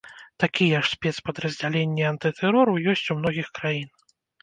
[0.43, 3.89] Такія ж спецпадраздзяленні антытэрору ёсць у многіх краін.